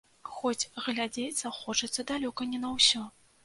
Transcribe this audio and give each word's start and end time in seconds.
Хоць 0.37 0.69
глядзець 0.85 1.39
захочацца 1.43 2.09
далёка 2.15 2.51
не 2.55 2.67
на 2.69 2.77
ўсё. 2.77 3.09